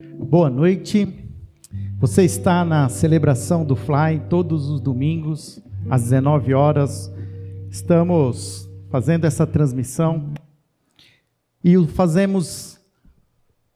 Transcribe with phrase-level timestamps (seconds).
[0.00, 1.12] Boa noite.
[1.98, 7.12] Você está na celebração do Fly todos os domingos às 19 horas.
[7.68, 10.32] Estamos fazendo essa transmissão
[11.64, 12.78] e o fazemos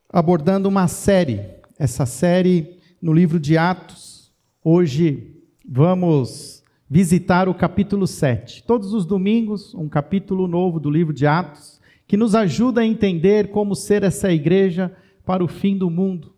[0.09, 1.41] abordando uma série.
[1.77, 4.31] Essa série no livro de Atos.
[4.63, 8.63] Hoje vamos visitar o capítulo 7.
[8.63, 13.51] Todos os domingos, um capítulo novo do livro de Atos que nos ajuda a entender
[13.51, 14.95] como ser essa igreja
[15.33, 16.35] para o fim do mundo,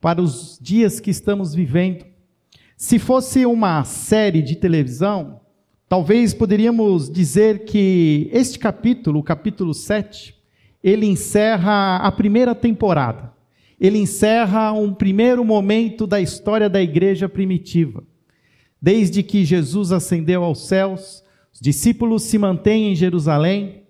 [0.00, 2.06] para os dias que estamos vivendo.
[2.76, 5.40] Se fosse uma série de televisão,
[5.88, 10.32] talvez poderíamos dizer que este capítulo, o capítulo 7,
[10.80, 13.32] ele encerra a primeira temporada.
[13.80, 18.04] Ele encerra um primeiro momento da história da igreja primitiva.
[18.80, 23.82] Desde que Jesus ascendeu aos céus, os discípulos se mantêm em Jerusalém,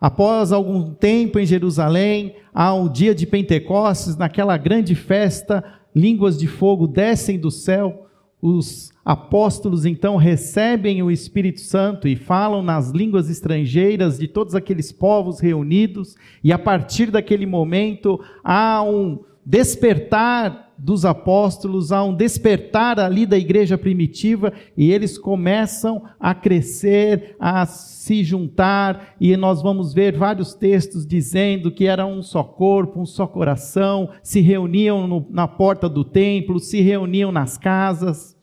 [0.00, 5.64] Após algum tempo em Jerusalém, há o dia de Pentecostes, naquela grande festa,
[5.94, 8.06] línguas de fogo descem do céu,
[8.40, 14.92] os apóstolos então recebem o Espírito Santo e falam nas línguas estrangeiras de todos aqueles
[14.92, 23.00] povos reunidos, e a partir daquele momento há um despertar dos apóstolos, há um despertar
[23.00, 29.94] ali da igreja primitiva e eles começam a crescer, a se juntar, e nós vamos
[29.94, 35.26] ver vários textos dizendo que era um só corpo, um só coração, se reuniam no,
[35.30, 38.36] na porta do templo, se reuniam nas casas,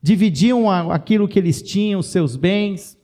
[0.00, 2.98] dividiam aquilo que eles tinham, seus bens.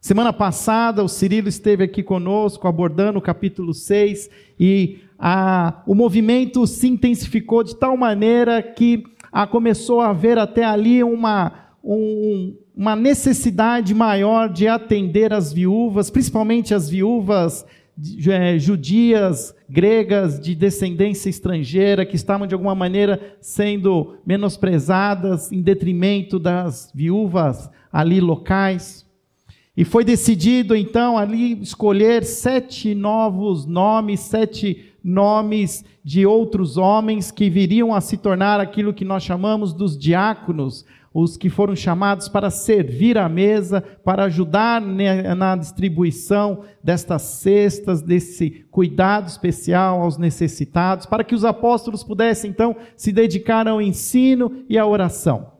[0.00, 6.66] Semana passada, o Cirilo esteve aqui conosco abordando o capítulo 6 e a, o movimento
[6.66, 11.52] se intensificou de tal maneira que a, começou a haver até ali uma,
[11.84, 17.64] um, uma necessidade maior de atender as viúvas, principalmente as viúvas
[18.28, 26.36] é, judias, gregas, de descendência estrangeira, que estavam de alguma maneira sendo menosprezadas em detrimento
[26.36, 29.06] das viúvas ali locais.
[29.76, 37.50] E foi decidido então ali escolher sete novos nomes, sete nomes de outros homens que
[37.50, 42.50] viriam a se tornar aquilo que nós chamamos dos diáconos, os que foram chamados para
[42.50, 51.22] servir à mesa, para ajudar na distribuição destas cestas, desse cuidado especial aos necessitados, para
[51.22, 55.52] que os apóstolos pudessem então se dedicar ao ensino e à oração.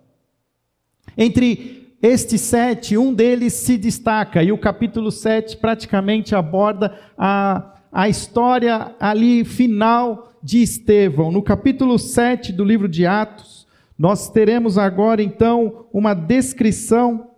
[1.17, 8.09] Entre estes sete, um deles se destaca, e o capítulo 7 praticamente aborda a a
[8.09, 11.31] história ali final de Estevão.
[11.31, 13.67] No capítulo 7 do livro de Atos,
[13.99, 17.31] nós teremos agora então uma descrição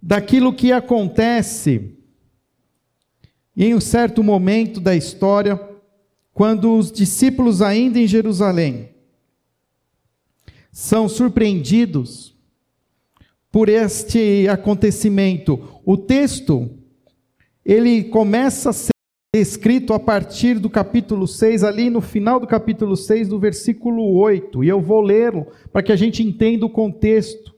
[0.00, 1.98] daquilo que acontece
[3.56, 5.60] em um certo momento da história,
[6.32, 8.90] quando os discípulos, ainda em Jerusalém,
[10.70, 12.36] são surpreendidos
[13.50, 15.80] por este acontecimento.
[15.84, 16.83] O texto
[17.64, 18.92] ele começa a ser
[19.34, 24.62] escrito a partir do capítulo 6, ali no final do capítulo 6, do versículo 8,
[24.62, 27.54] e eu vou lê-lo para que a gente entenda o contexto.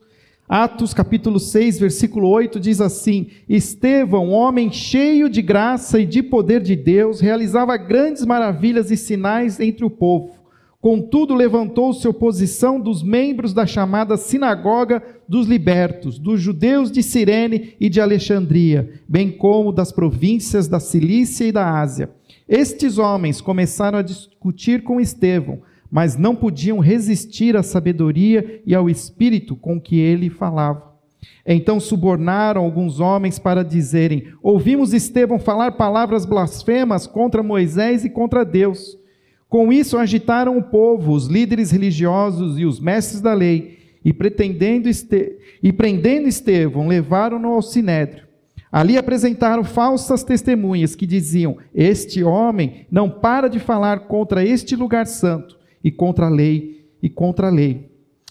[0.49, 6.61] Atos capítulo 6, versículo 8 diz assim: Estevão, homem cheio de graça e de poder
[6.61, 10.36] de Deus, realizava grandes maravilhas e sinais entre o povo.
[10.79, 17.89] Contudo, levantou-se oposição dos membros da chamada Sinagoga dos Libertos, dos judeus de Cirene e
[17.89, 22.11] de Alexandria, bem como das províncias da Cilícia e da Ásia.
[22.47, 28.87] Estes homens começaram a discutir com Estevão, mas não podiam resistir à sabedoria e ao
[28.87, 30.95] espírito com que ele falava.
[31.43, 38.45] Então subornaram alguns homens para dizerem: Ouvimos Estevão falar palavras blasfemas contra Moisés e contra
[38.45, 38.95] Deus.
[39.49, 44.87] Com isso agitaram o povo, os líderes religiosos e os mestres da lei, e, pretendendo
[44.87, 45.37] este...
[45.61, 48.27] e prendendo Estevão, levaram-no ao sinédrio.
[48.71, 55.07] Ali apresentaram falsas testemunhas que diziam: Este homem não para de falar contra este lugar
[55.07, 57.89] santo e contra a lei e contra a lei.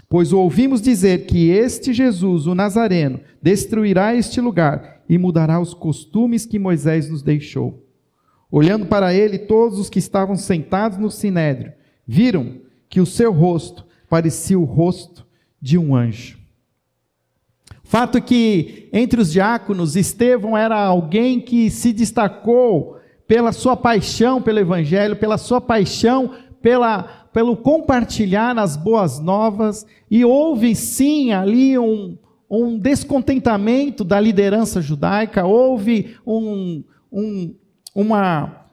[0.08, 6.46] Pois ouvimos dizer que este Jesus, o Nazareno, destruirá este lugar e mudará os costumes
[6.46, 7.85] que Moisés nos deixou.
[8.50, 11.72] Olhando para ele, todos os que estavam sentados no sinédrio
[12.06, 15.26] viram que o seu rosto parecia o rosto
[15.60, 16.38] de um anjo.
[17.82, 22.96] Fato que entre os diáconos, Estevão era alguém que se destacou
[23.26, 26.32] pela sua paixão pelo evangelho, pela sua paixão
[26.66, 32.18] pela, pelo compartilhar as boas novas, e houve sim ali um,
[32.50, 36.82] um descontentamento da liderança judaica, houve um,
[37.12, 37.54] um
[37.96, 38.66] uma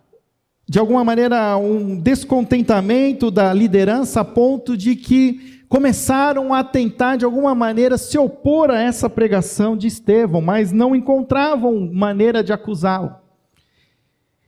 [0.67, 7.25] de alguma maneira, um descontentamento da liderança a ponto de que começaram a tentar, de
[7.25, 13.13] alguma maneira, se opor a essa pregação de Estevão, mas não encontravam maneira de acusá-lo.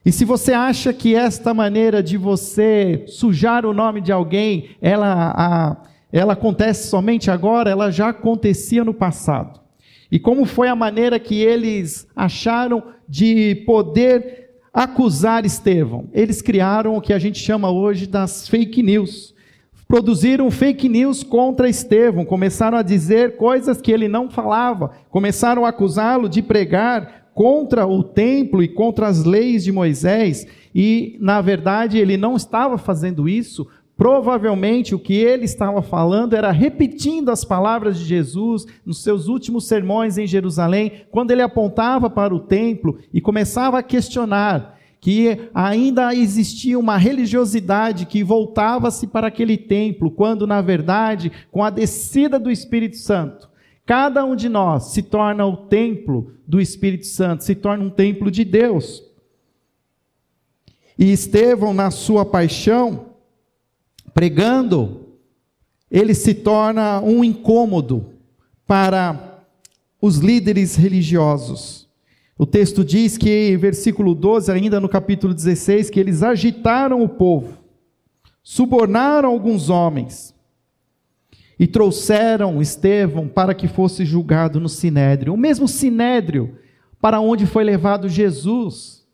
[0.05, 5.33] E se você acha que esta maneira de você sujar o nome de alguém, ela,
[5.35, 5.77] a,
[6.13, 9.59] ela acontece somente agora, ela já acontecia no passado.
[10.11, 14.44] E como foi a maneira que eles acharam de poder
[14.75, 16.09] acusar Estevão?
[16.11, 19.33] Eles criaram o que a gente chama hoje das fake news.
[19.87, 25.69] Produziram fake news contra Estevão, começaram a dizer coisas que ele não falava, começaram a
[25.69, 31.97] acusá-lo de pregar contra o templo e contra as leis de Moisés, e na verdade
[31.97, 37.97] ele não estava fazendo isso, provavelmente o que ele estava falando era repetindo as palavras
[37.97, 43.21] de Jesus nos seus últimos sermões em Jerusalém, quando ele apontava para o templo e
[43.21, 50.61] começava a questionar que ainda existia uma religiosidade que voltava-se para aquele templo, quando na
[50.61, 53.47] verdade, com a descida do Espírito Santo,
[53.85, 58.31] Cada um de nós se torna o templo do Espírito Santo, se torna um templo
[58.31, 59.03] de Deus.
[60.97, 63.14] E Estevão, na sua paixão,
[64.15, 65.09] pregando,
[65.91, 68.13] ele se torna um incômodo
[68.65, 69.43] para
[70.01, 71.89] os líderes religiosos.
[72.39, 77.57] O texto diz que, versículo 12, ainda no capítulo 16, que eles agitaram o povo,
[78.41, 80.33] subornaram alguns homens,
[81.59, 86.57] e trouxeram Estevão para que fosse julgado no sinédrio, o mesmo sinédrio
[87.01, 89.04] para onde foi levado Jesus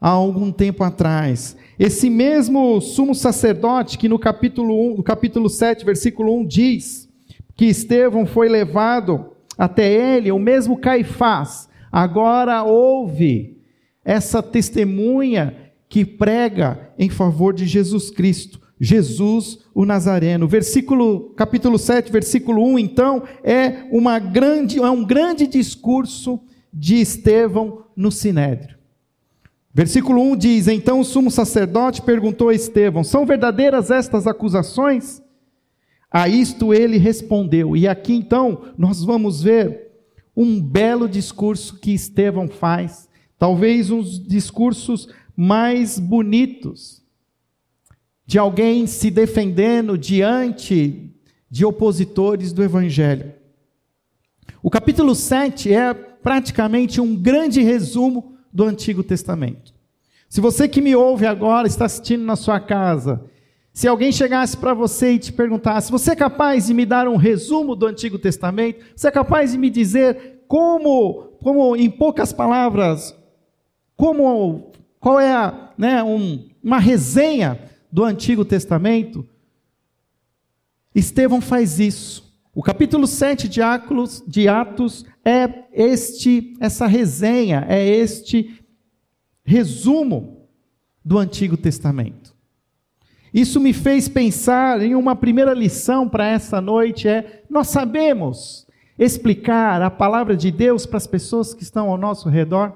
[0.00, 1.56] há algum tempo atrás.
[1.78, 7.08] Esse mesmo sumo sacerdote que no capítulo 1, no capítulo 7, versículo 1 diz
[7.56, 13.58] que Estevão foi levado até ele, o mesmo Caifás, agora ouve
[14.04, 15.56] essa testemunha
[15.88, 18.60] que prega em favor de Jesus Cristo.
[18.80, 20.46] Jesus o Nazareno.
[20.46, 26.40] Versículo, capítulo 7, versículo 1, então, é, uma grande, é um grande discurso
[26.72, 28.77] de Estevão no Sinédrio.
[29.72, 35.22] Versículo 1 diz: Então o sumo sacerdote perguntou a Estevão: São verdadeiras estas acusações?
[36.10, 37.76] A isto ele respondeu.
[37.76, 39.88] E aqui então nós vamos ver
[40.34, 47.02] um belo discurso que Estevão faz, talvez um dos discursos mais bonitos
[48.24, 51.10] de alguém se defendendo diante
[51.50, 53.32] de opositores do Evangelho.
[54.62, 59.74] O capítulo 7 é praticamente um grande resumo do Antigo Testamento.
[60.28, 63.24] Se você que me ouve agora, está assistindo na sua casa,
[63.72, 67.16] se alguém chegasse para você e te perguntasse: você é capaz de me dar um
[67.16, 68.84] resumo do Antigo Testamento?
[68.94, 73.16] Você é capaz de me dizer como, como em poucas palavras,
[73.96, 77.58] como, qual é a, né, um, uma resenha
[77.90, 79.26] do Antigo Testamento,
[80.94, 82.28] Estevão faz isso.
[82.54, 88.64] O capítulo 7 de Atos, de Atos é este essa resenha, é este
[89.44, 90.48] resumo
[91.04, 92.34] do Antigo Testamento.
[93.32, 98.66] Isso me fez pensar em uma primeira lição para essa noite é: nós sabemos
[98.98, 102.72] explicar a palavra de Deus para as pessoas que estão ao nosso redor?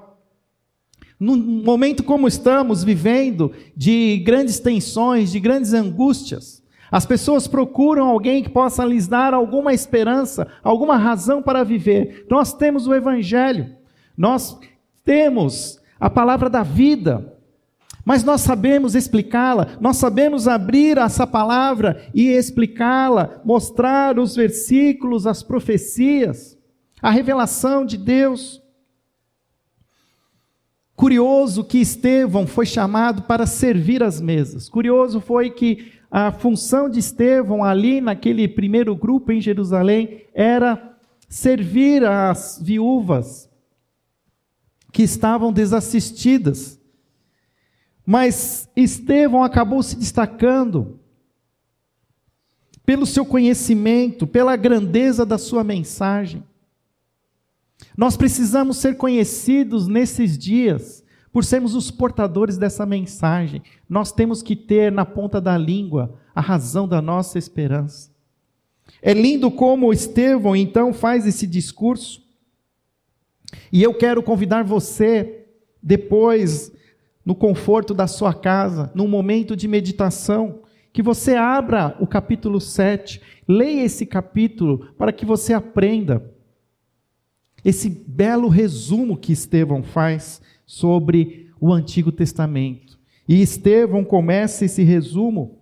[1.19, 6.62] Num momento como estamos vivendo, de grandes tensões, de grandes angústias,
[6.93, 12.27] as pessoas procuram alguém que possa lhes dar alguma esperança, alguma razão para viver.
[12.29, 13.75] Nós temos o Evangelho,
[14.15, 14.59] nós
[15.03, 17.35] temos a palavra da vida,
[18.05, 25.41] mas nós sabemos explicá-la, nós sabemos abrir essa palavra e explicá-la, mostrar os versículos, as
[25.41, 26.55] profecias,
[27.01, 28.61] a revelação de Deus.
[30.95, 34.69] Curioso que Estevão foi chamado para servir as mesas.
[34.69, 40.95] Curioso foi que a função de Estevão ali naquele primeiro grupo em Jerusalém era
[41.27, 43.49] servir as viúvas
[44.91, 46.79] que estavam desassistidas.
[48.05, 50.99] Mas Estevão acabou se destacando
[52.85, 56.43] pelo seu conhecimento, pela grandeza da sua mensagem.
[57.97, 61.02] Nós precisamos ser conhecidos nesses dias
[61.33, 63.63] por sermos os portadores dessa mensagem.
[63.89, 68.11] Nós temos que ter na ponta da língua a razão da nossa esperança.
[69.01, 72.21] É lindo como Estevão então faz esse discurso.
[73.71, 75.47] E eu quero convidar você,
[75.81, 76.71] depois,
[77.25, 80.61] no conforto da sua casa, num momento de meditação,
[80.91, 86.31] que você abra o capítulo 7, leia esse capítulo para que você aprenda
[87.65, 90.41] esse belo resumo que Estevão faz
[90.73, 92.99] sobre o Antigo Testamento.
[93.27, 95.61] E Estevão começa esse resumo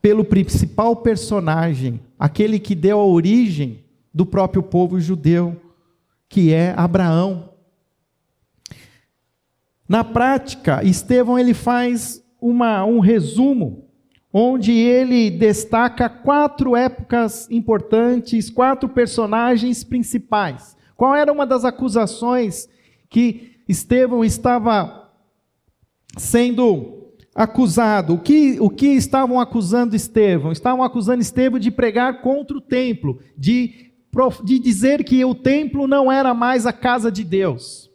[0.00, 5.60] pelo principal personagem, aquele que deu a origem do próprio povo judeu,
[6.28, 7.50] que é Abraão.
[9.86, 13.84] Na prática, Estevão ele faz uma, um resumo,
[14.32, 20.74] onde ele destaca quatro épocas importantes, quatro personagens principais.
[20.96, 22.68] Qual era uma das acusações
[23.14, 25.08] que Estevão estava
[26.16, 28.14] sendo acusado?
[28.14, 30.50] O que, o que estavam acusando Estevão?
[30.50, 33.92] Estavam acusando Estevão de pregar contra o templo, de,
[34.42, 37.88] de dizer que o templo não era mais a casa de Deus.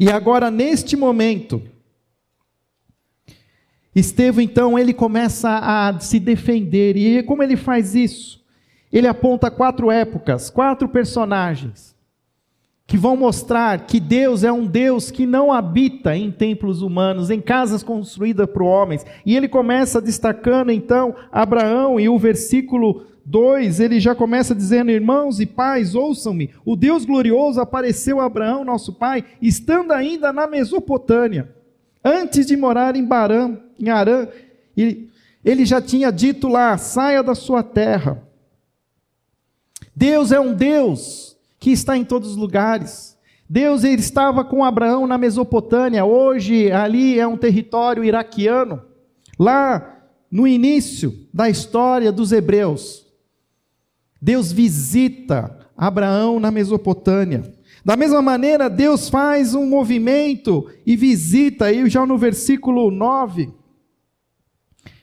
[0.00, 1.62] E agora, neste momento,
[3.94, 6.96] Estevão, então, ele começa a se defender.
[6.96, 8.42] E como ele faz isso?
[8.90, 11.95] Ele aponta quatro épocas, quatro personagens,
[12.86, 17.40] que vão mostrar que Deus é um Deus que não habita em templos humanos, em
[17.40, 19.04] casas construídas por homens.
[19.24, 25.40] E ele começa destacando, então, Abraão, e o versículo 2, ele já começa dizendo: Irmãos
[25.40, 26.50] e pais, ouçam-me.
[26.64, 31.52] O Deus glorioso apareceu a Abraão, nosso pai, estando ainda na Mesopotâmia,
[32.04, 34.28] antes de morar em Barã, em Arã.
[34.76, 35.10] Ele,
[35.44, 38.22] ele já tinha dito lá: saia da sua terra.
[39.94, 41.35] Deus é um Deus
[41.66, 43.18] que está em todos os lugares.
[43.50, 48.82] Deus ele estava com Abraão na Mesopotâmia, hoje ali é um território iraquiano.
[49.36, 53.04] Lá no início da história dos hebreus,
[54.22, 57.52] Deus visita Abraão na Mesopotâmia.
[57.84, 63.52] Da mesma maneira, Deus faz um movimento e visita, aí já no versículo 9,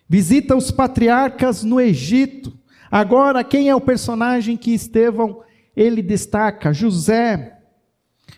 [0.07, 2.57] visita os patriarcas no Egito.
[2.89, 5.43] Agora, quem é o personagem que Estevão
[5.75, 6.73] ele destaca?
[6.73, 7.59] José.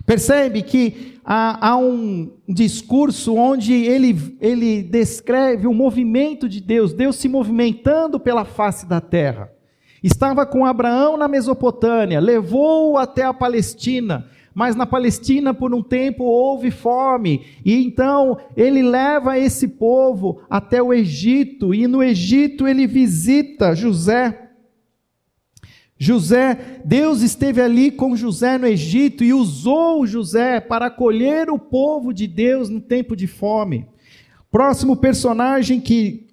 [0.05, 7.15] Percebe que há, há um discurso onde ele, ele descreve o movimento de Deus, Deus
[7.15, 9.49] se movimentando pela face da terra.
[10.03, 16.23] Estava com Abraão na Mesopotâmia, levou-o até a Palestina, mas na Palestina por um tempo
[16.23, 22.85] houve fome, e então ele leva esse povo até o Egito, e no Egito ele
[22.85, 24.44] visita José.
[26.05, 32.13] José, Deus esteve ali com José no Egito e usou José para acolher o povo
[32.13, 33.87] de Deus no tempo de fome.
[34.51, 36.27] Próximo personagem que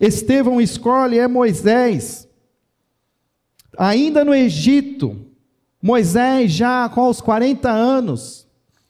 [0.00, 2.28] Estevão escolhe é Moisés.
[3.78, 5.16] Ainda no Egito,
[5.80, 8.48] Moisés, já com os 40 anos,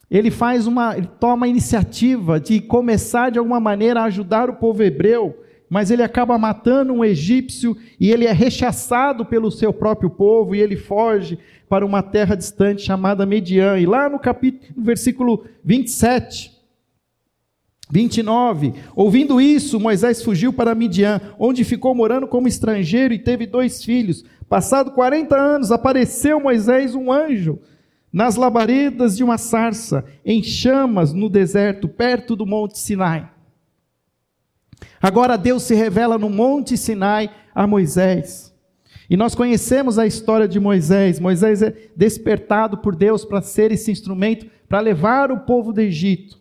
[0.09, 4.55] ele faz uma, ele toma a iniciativa de começar de alguma maneira a ajudar o
[4.55, 5.44] povo hebreu,
[5.75, 10.61] mas ele acaba matando um egípcio e ele é rechaçado pelo seu próprio povo e
[10.61, 13.77] ele foge para uma terra distante chamada Mediã.
[13.77, 16.49] E lá no capítulo, no versículo 27,
[17.91, 18.73] 29.
[18.95, 24.23] Ouvindo isso, Moisés fugiu para Midian, onde ficou morando como estrangeiro e teve dois filhos.
[24.47, 27.59] Passado 40 anos, apareceu Moisés um anjo
[28.13, 33.34] nas labaredas de uma sarça, em chamas no deserto, perto do monte Sinai.
[35.05, 38.51] Agora Deus se revela no monte Sinai a Moisés.
[39.07, 41.19] E nós conhecemos a história de Moisés.
[41.19, 46.39] Moisés é despertado por Deus para ser esse instrumento para levar o povo do Egito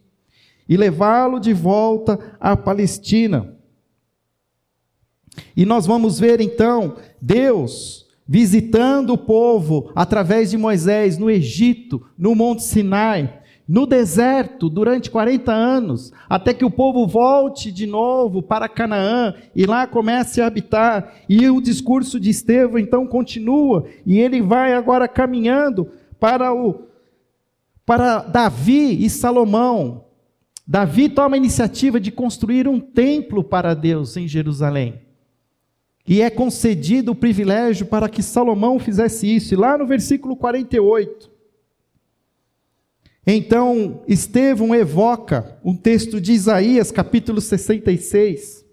[0.66, 3.54] e levá-lo de volta à Palestina.
[5.54, 12.34] E nós vamos ver então Deus visitando o povo através de Moisés no Egito, no
[12.34, 18.68] Monte Sinai, no deserto durante 40 anos, até que o povo volte de novo para
[18.68, 21.14] Canaã e lá comece a habitar.
[21.28, 25.88] E o discurso de Estevão então continua, e ele vai agora caminhando
[26.20, 26.82] para o
[27.86, 30.04] para Davi e Salomão,
[30.66, 35.02] Davi toma a iniciativa de construir um templo para Deus em Jerusalém.
[36.08, 39.52] E é concedido o privilégio para que Salomão fizesse isso.
[39.52, 41.30] E lá no versículo 48,
[43.26, 48.64] então Estevão evoca um texto de Isaías, capítulo 66.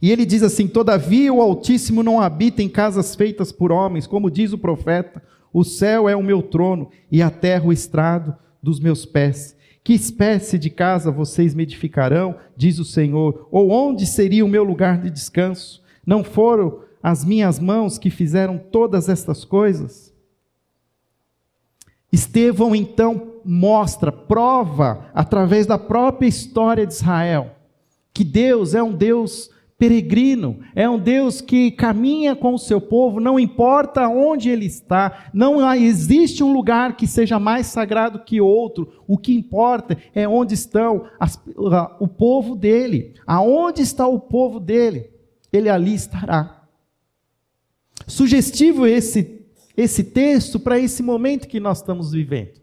[0.00, 4.30] E ele diz assim: Todavia o Altíssimo não habita em casas feitas por homens, como
[4.30, 8.80] diz o profeta: O céu é o meu trono e a terra o estrado dos
[8.80, 9.56] meus pés.
[9.84, 13.48] Que espécie de casa vocês me edificarão, diz o Senhor?
[13.50, 15.82] Ou onde seria o meu lugar de descanso?
[16.06, 20.12] Não foram as minhas mãos que fizeram todas estas coisas?
[22.12, 27.54] Estevão então mostra, prova, através da própria história de Israel,
[28.12, 33.20] que Deus é um Deus peregrino, é um Deus que caminha com o seu povo,
[33.20, 38.92] não importa onde ele está, não existe um lugar que seja mais sagrado que outro,
[39.06, 41.40] o que importa é onde estão as,
[42.00, 45.10] o povo dele, aonde está o povo dele,
[45.52, 46.64] ele ali estará.
[48.06, 49.37] Sugestivo esse,
[49.78, 52.60] esse texto para esse momento que nós estamos vivendo.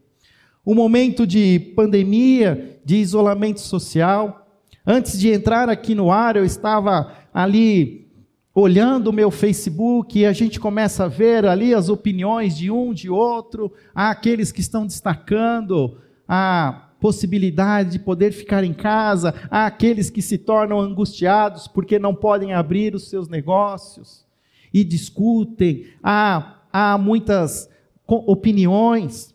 [0.63, 4.45] Um momento de pandemia, de isolamento social,
[4.87, 8.07] Antes de entrar aqui no ar, eu estava ali
[8.53, 12.93] olhando o meu Facebook e a gente começa a ver ali as opiniões de um,
[12.93, 19.65] de outro, há aqueles que estão destacando a possibilidade de poder ficar em casa, há
[19.65, 24.23] aqueles que se tornam angustiados porque não podem abrir os seus negócios
[24.71, 27.69] e discutem, há, há muitas
[28.05, 29.33] opiniões.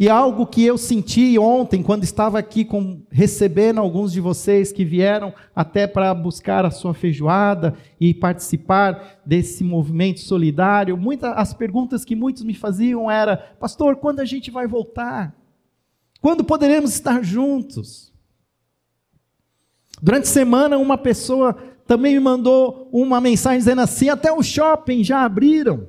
[0.00, 4.82] E algo que eu senti ontem, quando estava aqui com, recebendo alguns de vocês que
[4.82, 12.02] vieram até para buscar a sua feijoada e participar desse movimento solidário, muitas, as perguntas
[12.02, 15.36] que muitos me faziam era: Pastor, quando a gente vai voltar?
[16.22, 18.10] Quando poderemos estar juntos?
[20.00, 25.02] Durante a semana, uma pessoa também me mandou uma mensagem dizendo assim: até o shopping
[25.02, 25.88] já abriram.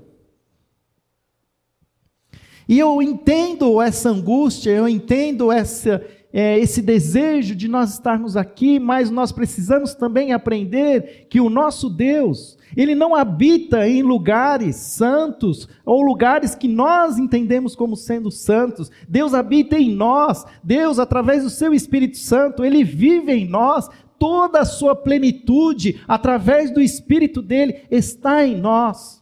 [2.68, 8.80] E eu entendo essa angústia, eu entendo essa, é, esse desejo de nós estarmos aqui,
[8.80, 15.68] mas nós precisamos também aprender que o nosso Deus, ele não habita em lugares santos
[15.86, 18.90] ou lugares que nós entendemos como sendo santos.
[19.08, 20.46] Deus habita em nós.
[20.64, 23.90] Deus, através do seu Espírito Santo, ele vive em nós.
[24.24, 29.22] Toda a sua plenitude, através do Espírito dele, está em nós.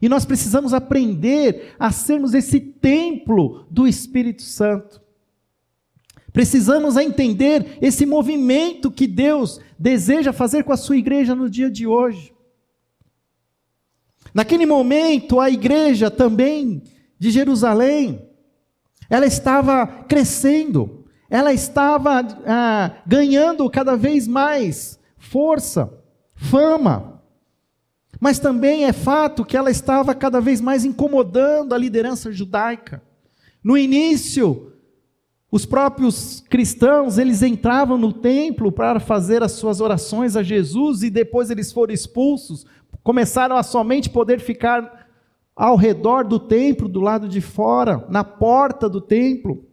[0.00, 5.02] E nós precisamos aprender a sermos esse templo do Espírito Santo.
[6.32, 11.84] Precisamos entender esse movimento que Deus deseja fazer com a sua igreja no dia de
[11.84, 12.32] hoje.
[14.32, 16.80] Naquele momento, a igreja também
[17.18, 18.24] de Jerusalém,
[19.10, 25.92] ela estava crescendo, ela estava ah, ganhando cada vez mais força,
[26.34, 27.22] fama.
[28.20, 33.02] Mas também é fato que ela estava cada vez mais incomodando a liderança judaica.
[33.62, 34.72] No início,
[35.50, 41.10] os próprios cristãos, eles entravam no templo para fazer as suas orações a Jesus e
[41.10, 42.64] depois eles foram expulsos,
[43.02, 45.08] começaram a somente poder ficar
[45.54, 49.65] ao redor do templo, do lado de fora, na porta do templo.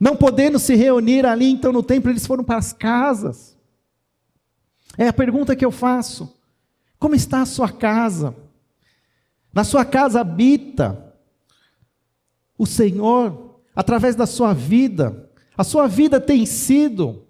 [0.00, 3.56] Não podendo se reunir ali então no templo, eles foram para as casas.
[4.98, 6.36] É a pergunta que eu faço.
[6.98, 8.34] Como está a sua casa?
[9.52, 11.14] Na sua casa habita
[12.58, 15.30] o Senhor através da sua vida.
[15.56, 17.26] A sua vida tem sido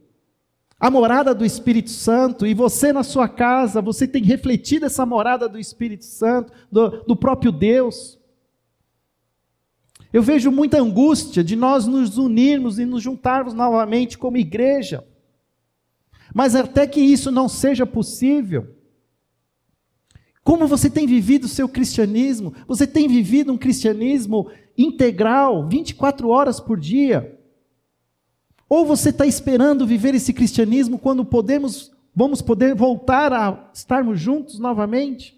[0.78, 5.48] a morada do Espírito Santo, e você na sua casa, você tem refletido essa morada
[5.48, 8.18] do Espírito Santo, do, do próprio Deus.
[10.12, 15.04] Eu vejo muita angústia de nós nos unirmos e nos juntarmos novamente como igreja,
[16.34, 18.76] mas até que isso não seja possível,
[20.46, 22.54] como você tem vivido o seu cristianismo?
[22.68, 27.36] Você tem vivido um cristianismo integral, 24 horas por dia?
[28.68, 34.60] Ou você está esperando viver esse cristianismo quando podemos, vamos poder voltar a estarmos juntos
[34.60, 35.36] novamente?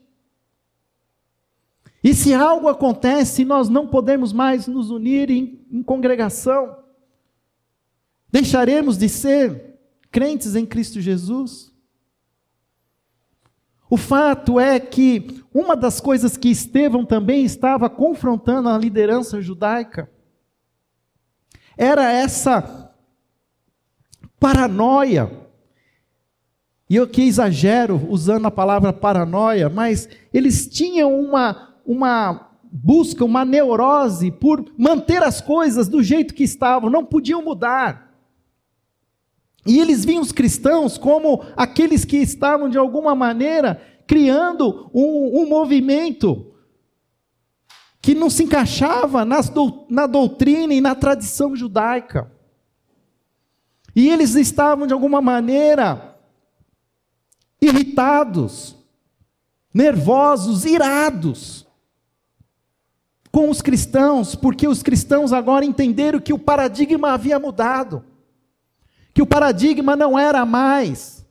[2.02, 6.76] E se algo acontece nós não podemos mais nos unir em, em congregação,
[8.30, 9.78] deixaremos de ser
[10.10, 11.72] crentes em Cristo Jesus?
[13.90, 20.10] O fato é que uma das coisas que Estevão também estava confrontando a liderança judaica
[21.76, 22.92] era essa
[24.38, 25.30] paranoia.
[26.90, 33.46] E eu que exagero usando a palavra paranoia, mas eles tinham uma, uma busca, uma
[33.46, 38.12] neurose por manter as coisas do jeito que estavam, não podiam mudar.
[39.66, 45.48] E eles viam os cristãos como aqueles que estavam, de alguma maneira, criando um, um
[45.48, 46.52] movimento
[48.02, 49.50] que não se encaixava nas,
[49.88, 52.30] na doutrina e na tradição judaica.
[53.96, 56.18] E eles estavam, de alguma maneira,
[57.60, 58.76] irritados,
[59.72, 61.67] nervosos, irados
[63.38, 68.04] com os cristãos, porque os cristãos agora entenderam que o paradigma havia mudado
[69.18, 71.26] que o paradigma não era mais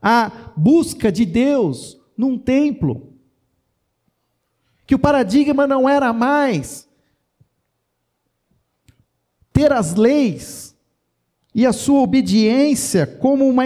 [0.00, 3.12] a busca de Deus num templo,
[4.86, 6.88] que o paradigma não era mais
[9.52, 10.76] ter as leis
[11.52, 13.64] e a sua obediência como uma,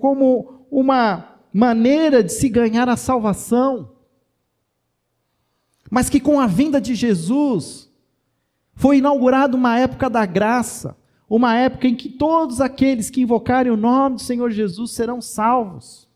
[0.00, 3.91] como uma maneira de se ganhar a salvação,
[5.92, 7.86] mas que com a vinda de Jesus
[8.74, 10.96] foi inaugurada uma época da graça,
[11.28, 16.08] uma época em que todos aqueles que invocarem o nome do Senhor Jesus serão salvos.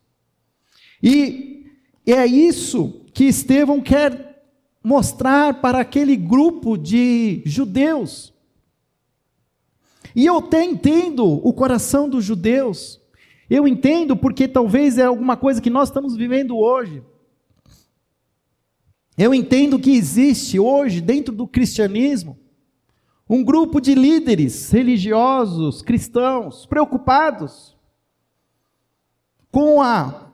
[1.03, 1.67] E
[2.07, 4.43] é isso que Estevão quer
[4.83, 8.33] mostrar para aquele grupo de judeus.
[10.15, 12.99] E eu até entendo o coração dos judeus.
[13.51, 17.03] Eu entendo porque talvez é alguma coisa que nós estamos vivendo hoje.
[19.17, 22.39] Eu entendo que existe hoje, dentro do cristianismo,
[23.29, 27.75] um grupo de líderes religiosos, cristãos, preocupados
[29.51, 30.33] com a,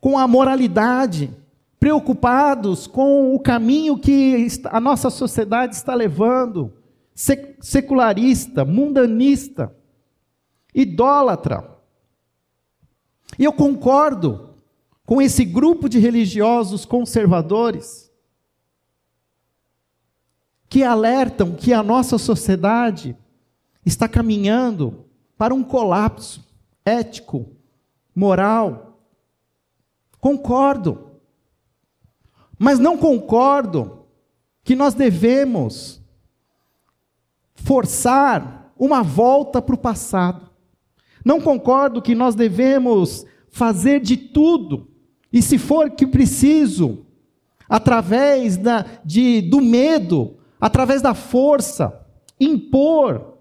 [0.00, 1.30] com a moralidade,
[1.78, 6.72] preocupados com o caminho que a nossa sociedade está levando,
[7.60, 9.76] secularista, mundanista,
[10.74, 11.70] idólatra.
[13.38, 14.54] E eu concordo
[15.04, 18.03] com esse grupo de religiosos conservadores
[20.74, 23.16] que alertam que a nossa sociedade
[23.86, 25.04] está caminhando
[25.38, 26.44] para um colapso
[26.84, 27.46] ético,
[28.12, 28.98] moral.
[30.18, 31.12] Concordo.
[32.58, 34.04] Mas não concordo
[34.64, 36.02] que nós devemos
[37.54, 40.50] forçar uma volta para o passado.
[41.24, 44.90] Não concordo que nós devemos fazer de tudo,
[45.32, 47.06] e se for que preciso,
[47.68, 52.06] através da, de, do medo, através da força,
[52.40, 53.36] impor,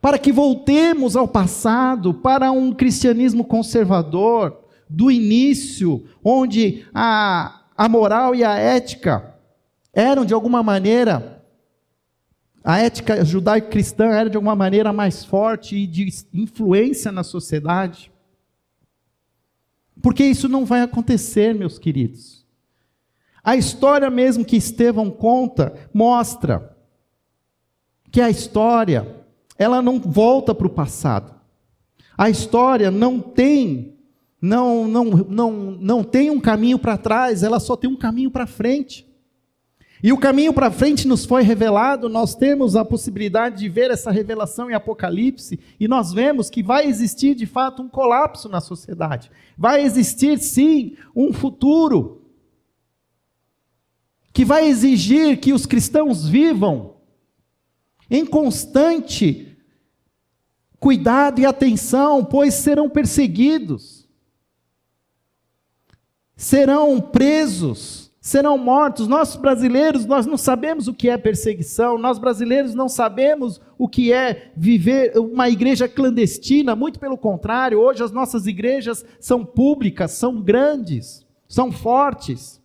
[0.00, 8.34] para que voltemos ao passado, para um cristianismo conservador, do início, onde a, a moral
[8.34, 9.32] e a ética
[9.94, 11.40] eram de alguma maneira
[12.64, 18.10] a ética judaico-cristã era de alguma maneira mais forte e de influência na sociedade.
[20.02, 22.39] Porque isso não vai acontecer, meus queridos.
[23.42, 26.76] A história mesmo que Estevão conta mostra
[28.10, 29.24] que a história,
[29.58, 31.34] ela não volta para o passado.
[32.16, 33.96] A história não tem
[34.42, 38.46] não não não não tem um caminho para trás, ela só tem um caminho para
[38.46, 39.06] frente.
[40.02, 44.10] E o caminho para frente nos foi revelado, nós temos a possibilidade de ver essa
[44.10, 49.30] revelação em Apocalipse, e nós vemos que vai existir de fato um colapso na sociedade.
[49.58, 52.19] Vai existir sim um futuro
[54.32, 56.96] que vai exigir que os cristãos vivam
[58.10, 59.56] em constante
[60.78, 64.08] cuidado e atenção, pois serão perseguidos,
[66.34, 69.06] serão presos, serão mortos.
[69.06, 74.12] Nós brasileiros, nós não sabemos o que é perseguição, nós brasileiros não sabemos o que
[74.12, 80.40] é viver uma igreja clandestina, muito pelo contrário, hoje as nossas igrejas são públicas, são
[80.40, 82.59] grandes, são fortes,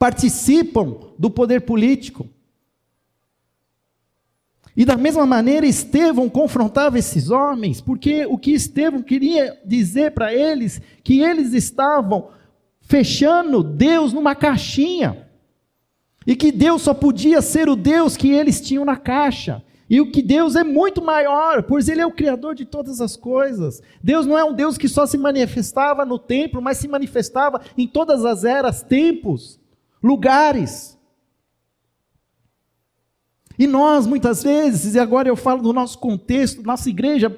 [0.00, 2.26] participam do poder político.
[4.74, 10.32] E da mesma maneira, Estevão confrontava esses homens, porque o que Estevão queria dizer para
[10.32, 12.30] eles, que eles estavam
[12.80, 15.28] fechando Deus numa caixinha.
[16.26, 19.62] E que Deus só podia ser o Deus que eles tinham na caixa.
[19.88, 23.16] E o que Deus é muito maior, pois Ele é o Criador de todas as
[23.16, 23.82] coisas.
[24.02, 27.86] Deus não é um Deus que só se manifestava no templo, mas se manifestava em
[27.86, 29.59] todas as eras, tempos,
[30.02, 30.98] lugares.
[33.58, 37.30] E nós, muitas vezes, e agora eu falo do nosso contexto, nossa igreja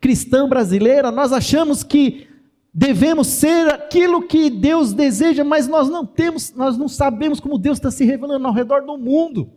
[0.00, 2.28] cristã brasileira, nós achamos que
[2.72, 7.78] devemos ser aquilo que Deus deseja, mas nós não temos, nós não sabemos como Deus
[7.78, 9.50] está se revelando ao redor do mundo.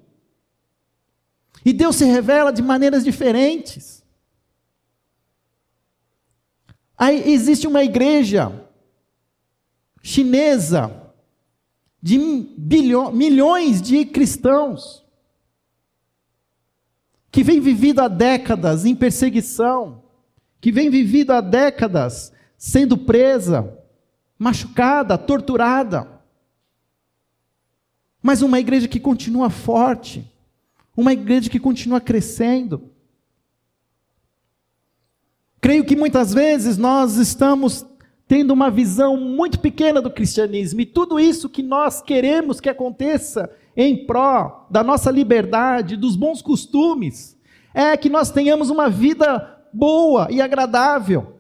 [1.66, 4.02] E Deus se revela de maneiras diferentes.
[6.98, 8.70] Aí existe uma igreja
[10.02, 11.07] chinesa
[12.08, 12.18] de
[13.12, 15.06] milhões de cristãos
[17.30, 20.02] que vem vivido há décadas em perseguição,
[20.62, 23.78] que vem vivido há décadas sendo presa,
[24.40, 26.22] machucada, torturada.
[28.24, 30.26] Mas uma igreja que continua forte,
[30.96, 32.90] uma igreja que continua crescendo.
[35.60, 37.86] Creio que muitas vezes nós estamos
[38.28, 43.50] tendo uma visão muito pequena do cristianismo, e tudo isso que nós queremos que aconteça
[43.76, 47.38] em pró da nossa liberdade, dos bons costumes,
[47.74, 51.38] é que nós tenhamos uma vida boa e agradável.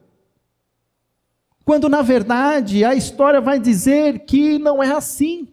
[1.66, 5.50] Quando na verdade a história vai dizer que não é assim.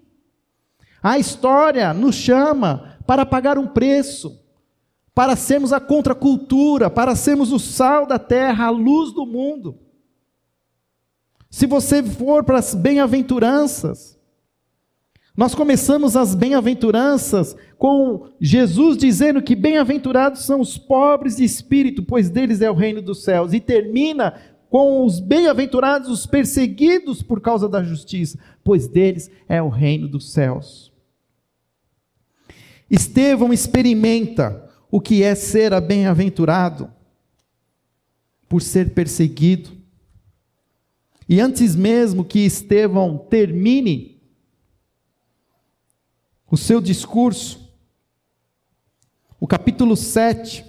[1.02, 4.40] A história nos chama para pagar um preço,
[5.12, 9.83] para sermos a contracultura, para sermos o sal da terra, a luz do mundo.
[11.54, 14.18] Se você for para as bem-aventuranças,
[15.36, 22.28] nós começamos as bem-aventuranças com Jesus dizendo que bem-aventurados são os pobres de espírito, pois
[22.28, 24.34] deles é o reino dos céus, e termina
[24.68, 30.32] com os bem-aventurados, os perseguidos por causa da justiça, pois deles é o reino dos
[30.32, 30.92] céus.
[32.90, 36.90] Estevão experimenta o que é ser bem-aventurado
[38.48, 39.83] por ser perseguido.
[41.28, 44.20] E antes mesmo que Estevão termine
[46.50, 47.72] o seu discurso,
[49.40, 50.64] o capítulo 7,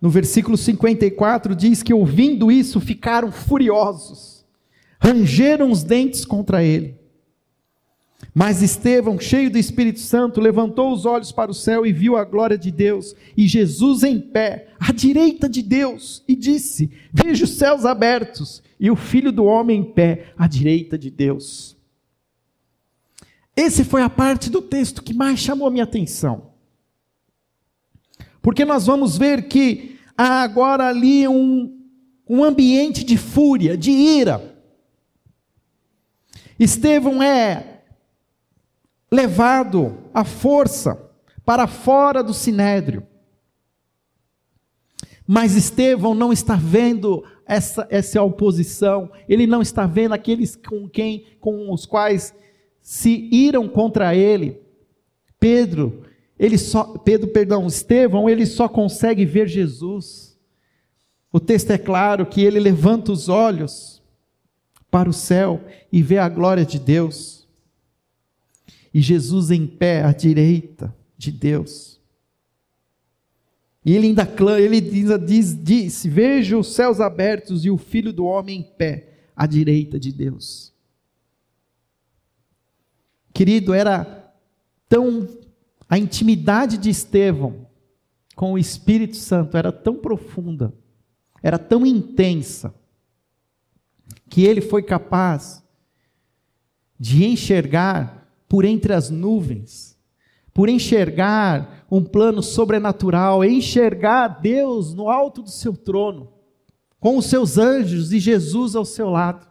[0.00, 4.44] no versículo 54, diz que ouvindo isso ficaram furiosos,
[5.00, 7.03] rangeram os dentes contra ele.
[8.32, 12.24] Mas Estevão, cheio do Espírito Santo, levantou os olhos para o céu e viu a
[12.24, 17.50] glória de Deus, e Jesus em pé, à direita de Deus, e disse: Vejo os
[17.50, 21.76] céus abertos e o filho do homem em pé, à direita de Deus.
[23.56, 26.50] Esse foi a parte do texto que mais chamou a minha atenção.
[28.42, 31.80] Porque nós vamos ver que há agora ali um,
[32.28, 34.54] um ambiente de fúria, de ira.
[36.58, 37.73] Estevão é
[39.10, 41.00] levado à força
[41.44, 43.06] para fora do sinédrio.
[45.26, 51.24] Mas Estevão não está vendo essa, essa oposição, ele não está vendo aqueles com quem,
[51.40, 52.34] com os quais
[52.80, 54.60] se iram contra ele.
[55.38, 56.02] Pedro,
[56.38, 60.38] ele só, Pedro, perdão, Estevão, ele só consegue ver Jesus.
[61.32, 64.02] O texto é claro que ele levanta os olhos
[64.90, 67.43] para o céu e vê a glória de Deus
[68.94, 72.00] e Jesus em pé à direita de Deus.
[73.84, 78.24] E ele ainda clama, ele diz, diz, Vejo os céus abertos e o filho do
[78.24, 80.72] homem em pé à direita de Deus.
[83.32, 84.32] Querido, era
[84.88, 85.28] tão.
[85.90, 87.66] A intimidade de Estevão
[88.34, 90.72] com o Espírito Santo era tão profunda,
[91.42, 92.74] era tão intensa,
[94.30, 95.62] que ele foi capaz
[96.98, 99.98] de enxergar por entre as nuvens,
[100.52, 106.32] por enxergar um plano sobrenatural, enxergar Deus no alto do seu trono,
[107.00, 109.46] com os seus anjos e Jesus ao seu lado.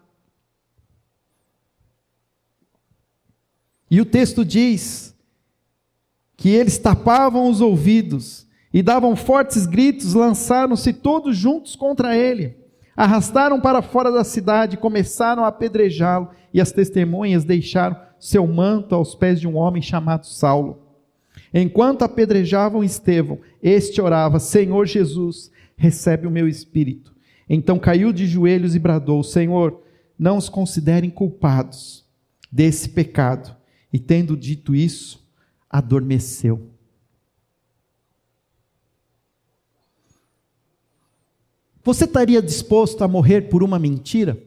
[3.89, 5.15] E o texto diz
[6.35, 12.57] que eles tapavam os ouvidos e davam fortes gritos, lançaram-se todos juntos contra ele.
[12.95, 19.13] Arrastaram para fora da cidade, começaram a apedrejá-lo, e as testemunhas deixaram seu manto aos
[19.13, 20.79] pés de um homem chamado Saulo.
[21.53, 27.13] Enquanto apedrejavam Estevão, este orava: Senhor Jesus, recebe o meu espírito.
[27.49, 29.81] Então caiu de joelhos e bradou: Senhor,
[30.17, 32.05] não os considerem culpados
[32.49, 33.53] desse pecado.
[33.91, 35.29] E tendo dito isso,
[35.69, 36.69] adormeceu.
[41.83, 44.41] Você estaria disposto a morrer por uma mentira?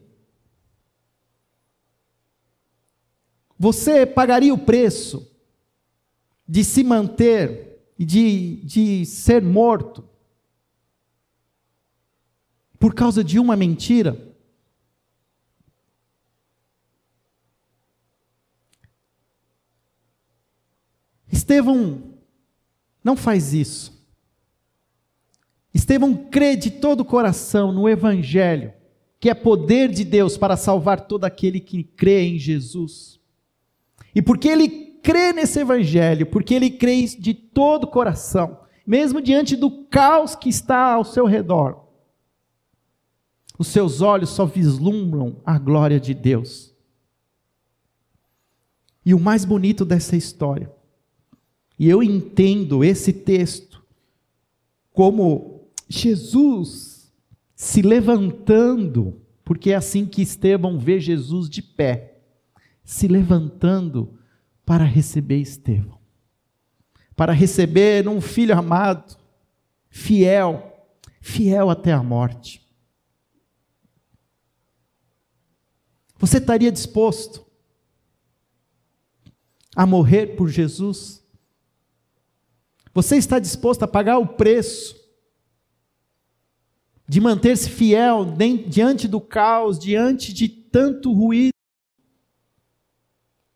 [3.57, 5.31] Você pagaria o preço
[6.47, 10.07] de se manter e de, de ser morto
[12.79, 14.27] por causa de uma mentira?
[21.31, 22.13] Estevão
[23.03, 23.97] não faz isso.
[25.73, 28.73] Estevão crê de todo o coração no Evangelho,
[29.19, 33.16] que é poder de Deus para salvar todo aquele que crê em Jesus.
[34.17, 34.67] E porque ele
[35.03, 40.49] crê nesse evangelho, porque ele crê de todo o coração, mesmo diante do caos que
[40.49, 41.85] está ao seu redor,
[43.59, 46.73] os seus olhos só vislumbram a glória de Deus.
[49.05, 50.73] E o mais bonito dessa história,
[51.77, 53.85] e eu entendo esse texto
[54.93, 57.13] como Jesus
[57.55, 62.16] se levantando, porque é assim que Estevão vê Jesus de pé
[62.87, 64.17] se levantando
[64.65, 65.99] para receber Estevão,
[67.17, 69.17] para receber um filho amado,
[69.89, 70.87] fiel,
[71.19, 72.65] fiel até a morte.
[76.17, 77.45] Você estaria disposto
[79.75, 81.21] a morrer por Jesus?
[82.93, 84.95] Você está disposto a pagar o preço
[87.05, 88.33] de manter-se fiel
[88.69, 91.56] diante do caos, diante de tanto ruído?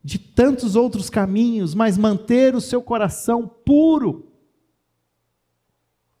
[0.02, 4.28] De tantos outros caminhos, mas manter o seu coração puro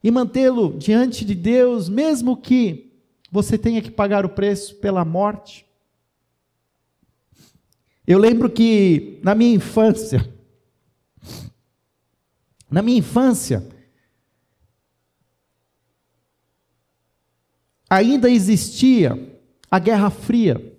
[0.02, 2.92] e mantê-lo diante de Deus, mesmo que
[3.30, 5.66] você tenha que pagar o preço pela morte.
[8.06, 10.28] Eu lembro que na minha infância,
[12.70, 13.66] na minha infância,
[17.88, 19.40] ainda existia
[19.70, 20.71] a Guerra Fria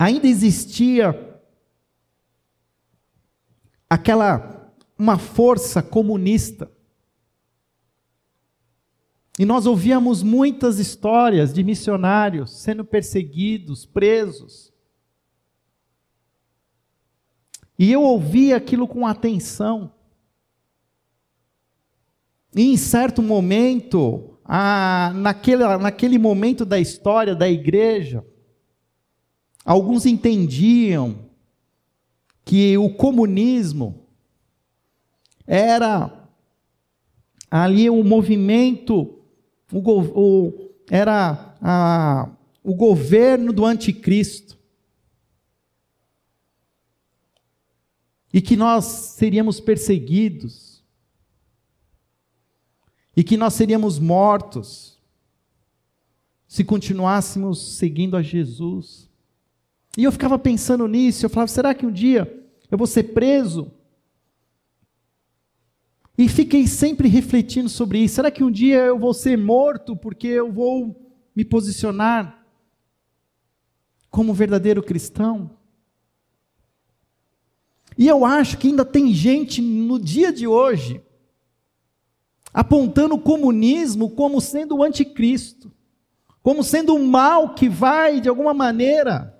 [0.00, 1.38] ainda existia
[3.88, 6.70] aquela uma força comunista.
[9.38, 14.72] E nós ouvíamos muitas histórias de missionários sendo perseguidos, presos.
[17.78, 19.92] E eu ouvia aquilo com atenção.
[22.54, 24.38] E em certo momento,
[25.14, 28.24] naquele, naquele momento da história da igreja,
[29.64, 31.30] Alguns entendiam
[32.44, 34.06] que o comunismo
[35.46, 36.28] era
[37.50, 39.18] ali o movimento,
[39.72, 42.30] o, o, era a,
[42.62, 44.58] o governo do anticristo.
[48.32, 50.84] E que nós seríamos perseguidos.
[53.16, 54.98] E que nós seríamos mortos
[56.46, 59.09] se continuássemos seguindo a Jesus.
[59.96, 62.32] E eu ficava pensando nisso, eu falava, será que um dia
[62.70, 63.72] eu vou ser preso?
[66.16, 68.16] E fiquei sempre refletindo sobre isso.
[68.16, 70.94] Será que um dia eu vou ser morto porque eu vou
[71.34, 72.44] me posicionar
[74.10, 75.56] como verdadeiro cristão?
[77.96, 81.02] E eu acho que ainda tem gente no dia de hoje
[82.52, 85.72] apontando o comunismo como sendo o anticristo,
[86.42, 89.39] como sendo o mal que vai, de alguma maneira,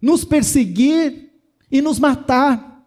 [0.00, 1.32] nos perseguir
[1.70, 2.84] e nos matar.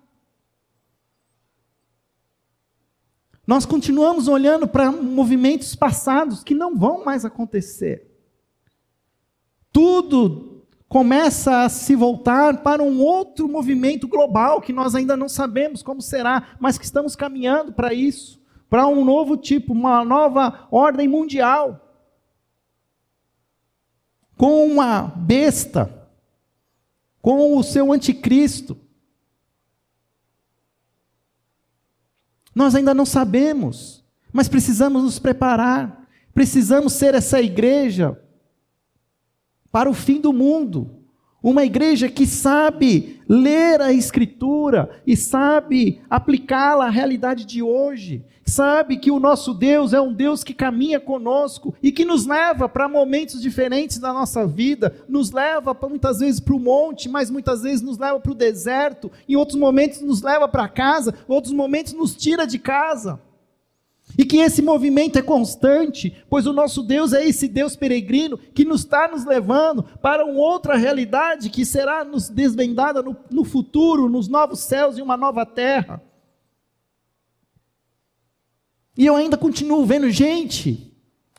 [3.45, 8.09] Nós continuamos olhando para movimentos passados que não vão mais acontecer.
[9.71, 15.81] Tudo começa a se voltar para um outro movimento global que nós ainda não sabemos
[15.83, 21.07] como será, mas que estamos caminhando para isso, para um novo tipo, uma nova ordem
[21.07, 21.79] mundial.
[24.37, 26.02] Com uma besta
[27.23, 28.77] com o seu anticristo.
[32.53, 38.21] Nós ainda não sabemos, mas precisamos nos preparar, precisamos ser essa igreja
[39.71, 41.02] para o fim do mundo.
[41.43, 48.23] Uma igreja que sabe ler a Escritura e sabe aplicá-la à realidade de hoje.
[48.45, 52.69] Sabe que o nosso Deus é um Deus que caminha conosco e que nos leva
[52.69, 54.95] para momentos diferentes da nossa vida.
[55.09, 59.11] Nos leva muitas vezes para o monte, mas muitas vezes nos leva para o deserto.
[59.27, 63.19] Em outros momentos nos leva para casa, outros momentos nos tira de casa.
[64.17, 68.63] E que esse movimento é constante, pois o nosso Deus é esse Deus peregrino que
[68.63, 74.07] nos está nos levando para uma outra realidade que será nos desvendada no, no futuro,
[74.07, 76.01] nos novos céus e uma nova terra.
[78.97, 80.93] E eu ainda continuo vendo gente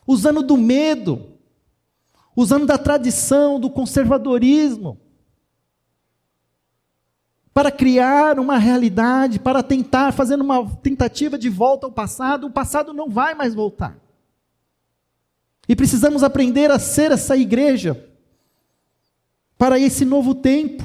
[0.06, 1.38] usando do medo,
[2.36, 5.00] usando da tradição, do conservadorismo,
[7.54, 12.92] para criar uma realidade, para tentar, fazendo uma tentativa de volta ao passado, o passado
[12.92, 13.96] não vai mais voltar.
[15.68, 18.10] E precisamos aprender a ser essa igreja
[19.56, 20.82] para esse novo tempo.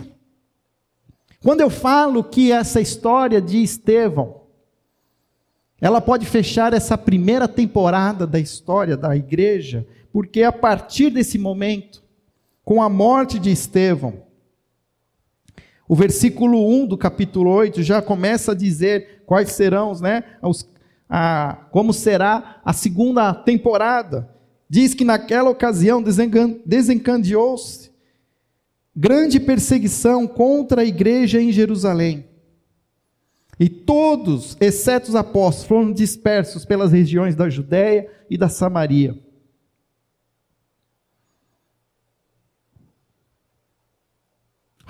[1.41, 4.41] Quando eu falo que essa história de Estevão,
[5.81, 12.03] ela pode fechar essa primeira temporada da história da igreja, porque a partir desse momento,
[12.63, 14.28] com a morte de Estevão,
[15.89, 20.69] o versículo 1 do capítulo 8 já começa a dizer quais serão, né, os,
[21.09, 24.29] a, como será a segunda temporada.
[24.69, 26.03] Diz que naquela ocasião
[26.63, 27.89] desencadeou-se
[28.95, 32.25] grande perseguição contra a igreja em Jerusalém.
[33.59, 39.17] E todos, exceto os apóstolos, foram dispersos pelas regiões da Judéia e da Samaria.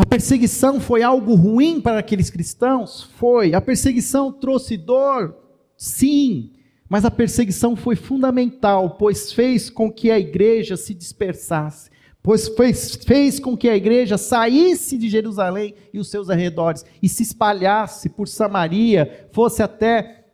[0.09, 3.03] Perseguição foi algo ruim para aqueles cristãos?
[3.17, 3.53] Foi.
[3.53, 5.35] A perseguição trouxe dor?
[5.77, 6.51] Sim.
[6.89, 11.91] Mas a perseguição foi fundamental, pois fez com que a igreja se dispersasse,
[12.23, 17.07] pois fez, fez com que a igreja saísse de Jerusalém e os seus arredores e
[17.07, 20.25] se espalhasse por Samaria, fosse até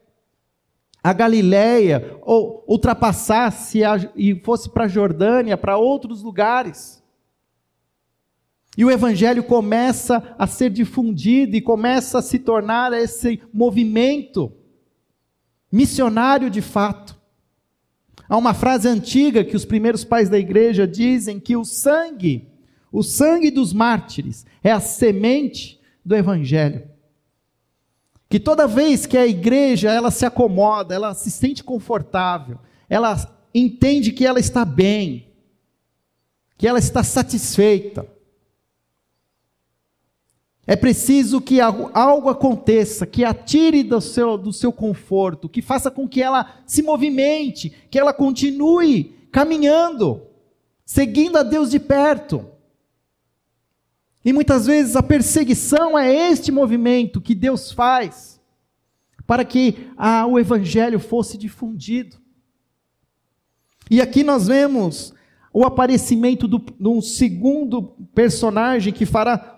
[1.03, 7.03] a Galiléia, ou ultrapassasse a, e fosse para a Jordânia, para outros lugares.
[8.78, 14.51] E o evangelho começa a ser difundido e começa a se tornar esse movimento
[15.71, 17.15] missionário de fato.
[18.28, 22.49] Há uma frase antiga que os primeiros pais da igreja dizem que o sangue,
[22.91, 26.89] o sangue dos mártires, é a semente do evangelho.
[28.28, 32.57] Que toda vez que a igreja ela se acomoda, ela se sente confortável,
[32.89, 33.15] ela
[33.53, 35.28] entende que ela está bem,
[36.57, 38.07] que ela está satisfeita,
[40.68, 46.07] é preciso que algo aconteça, que atire do seu, do seu conforto, que faça com
[46.07, 50.24] que ela se movimente, que ela continue caminhando,
[50.84, 52.47] seguindo a Deus de perto.
[54.24, 58.41] E muitas vezes a perseguição é este movimento que Deus faz
[59.28, 62.18] para que a, o evangelho fosse difundido.
[63.89, 65.13] E aqui nós vemos
[65.53, 67.84] o aparecimento de um segundo
[68.16, 69.55] personagem que fará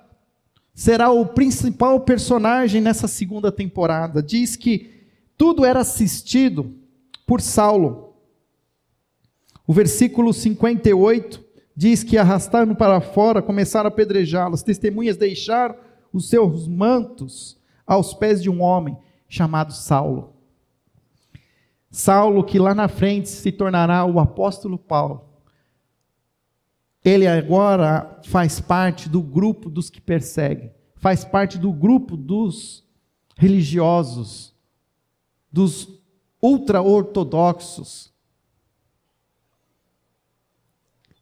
[0.77, 4.21] será o principal personagem nessa segunda temporada.
[4.21, 6.71] Diz que tudo era assistido
[7.25, 8.13] por Saulo.
[9.65, 11.43] O versículo 58
[11.75, 14.53] diz que arrastaram para fora, começaram a apedrejá-lo.
[14.53, 15.75] As testemunhas deixaram
[16.13, 18.95] os seus mantos aos pés de um homem
[19.27, 20.35] chamado Saulo.
[21.89, 25.26] Saulo, que lá na frente se tornará o apóstolo Paulo.
[27.07, 32.83] Ele agora faz parte do grupo dos que perseguem, faz parte do grupo dos
[33.37, 34.53] religiosos,
[35.49, 35.87] dos
[36.41, 38.11] ultra-ortodoxos.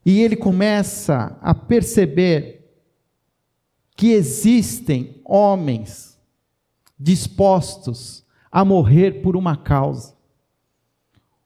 [0.04, 2.68] E ele começa a perceber
[3.96, 6.20] que existem homens
[6.98, 10.16] dispostos a morrer por uma causa.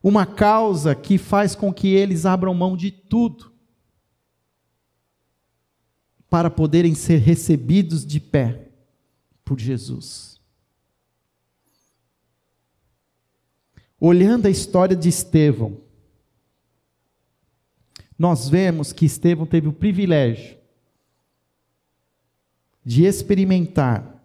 [0.01, 3.59] Uma causa que faz com que eles abram mão de tudo
[6.30, 8.69] para poderem ser recebidos de pé
[9.43, 10.39] por Jesus.
[13.99, 15.82] Olhando a história de Estevão,
[18.17, 20.57] nós vemos que Estevão teve o privilégio
[22.86, 24.23] de experimentar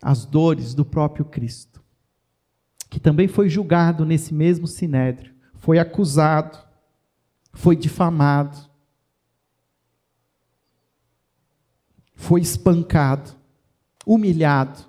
[0.00, 1.82] as dores do próprio Cristo,
[2.88, 6.58] que também foi julgado nesse mesmo sinédrio, foi acusado,
[7.52, 8.56] foi difamado,
[12.16, 13.30] foi espancado,
[14.04, 14.84] humilhado,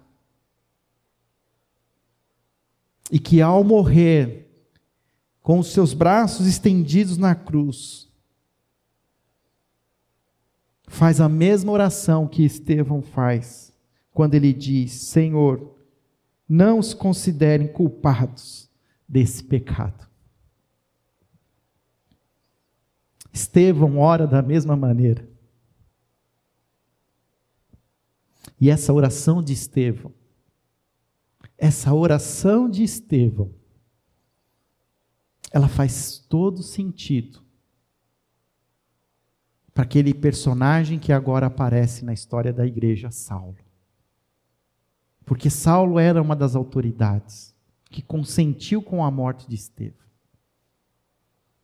[3.12, 4.50] e que ao morrer,
[5.42, 8.10] com os seus braços estendidos na cruz,
[10.88, 13.74] faz a mesma oração que Estevão faz,
[14.12, 15.76] quando ele diz: Senhor,
[16.50, 18.70] não os considerem culpados
[19.08, 20.08] desse pecado.
[23.32, 25.37] Estevão ora da mesma maneira.
[28.60, 30.14] E essa oração de Estevão,
[31.58, 33.52] essa oração de Estevão,
[35.52, 37.42] ela faz todo sentido
[39.74, 43.58] para aquele personagem que agora aparece na história da igreja, Saulo.
[45.24, 47.56] Porque Saulo era uma das autoridades
[47.86, 50.08] que consentiu com a morte de Estevão.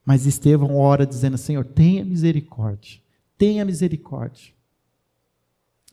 [0.05, 3.01] Mas Estevão ora dizendo: Senhor, tenha misericórdia,
[3.37, 4.53] tenha misericórdia.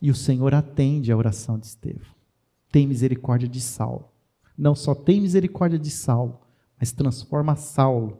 [0.00, 2.14] E o Senhor atende a oração de Estevão.
[2.70, 4.08] Tem misericórdia de Saulo.
[4.56, 6.40] Não só tem misericórdia de Saulo,
[6.78, 8.18] mas transforma Saulo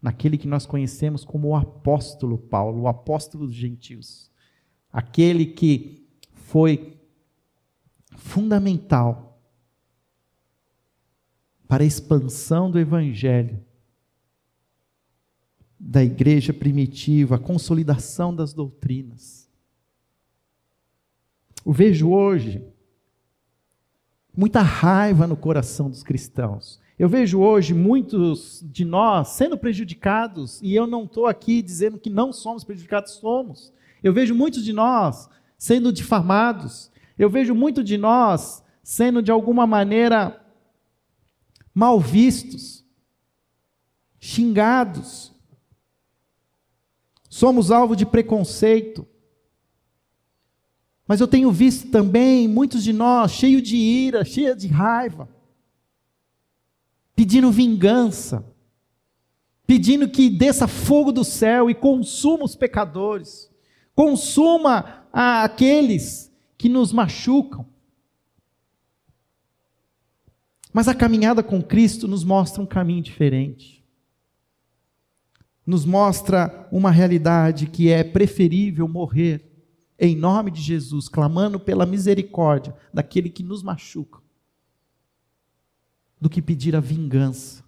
[0.00, 4.30] naquele que nós conhecemos como o apóstolo Paulo, o apóstolo dos gentios.
[4.92, 7.00] Aquele que foi
[8.16, 9.40] fundamental
[11.66, 13.64] para a expansão do evangelho
[15.86, 19.43] da igreja primitiva, a consolidação das doutrinas.
[21.64, 22.62] Eu vejo hoje
[24.36, 26.80] muita raiva no coração dos cristãos.
[26.98, 32.10] Eu vejo hoje muitos de nós sendo prejudicados, e eu não estou aqui dizendo que
[32.10, 33.72] não somos prejudicados, somos.
[34.02, 36.90] Eu vejo muitos de nós sendo difamados.
[37.18, 40.44] Eu vejo muito de nós sendo de alguma maneira
[41.74, 42.84] mal vistos,
[44.20, 45.32] xingados.
[47.28, 49.06] Somos alvo de preconceito.
[51.06, 55.28] Mas eu tenho visto também muitos de nós cheios de ira, cheios de raiva,
[57.14, 58.44] pedindo vingança,
[59.66, 63.50] pedindo que desça fogo do céu e consuma os pecadores,
[63.94, 67.66] consuma aqueles que nos machucam.
[70.72, 73.84] Mas a caminhada com Cristo nos mostra um caminho diferente.
[75.64, 79.53] Nos mostra uma realidade que é preferível morrer
[79.98, 84.20] em nome de Jesus, clamando pela misericórdia daquele que nos machuca,
[86.20, 87.64] do que pedir a vingança.